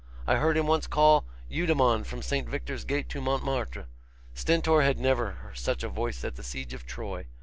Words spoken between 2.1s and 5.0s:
St. Victor's gate to Montmartre. Stentor had